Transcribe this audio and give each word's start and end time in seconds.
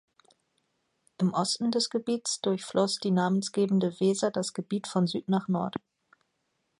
Im 1.19 1.31
Osten 1.31 1.69
des 1.69 1.91
Gebiets 1.91 2.41
durchfloss 2.41 2.97
die 2.97 3.11
namensgebende 3.11 3.99
Weser 3.99 4.31
das 4.31 4.53
Gebiet 4.55 4.87
von 4.87 5.05
Süd 5.05 5.29
nach 5.29 5.47
Nord. 5.47 5.75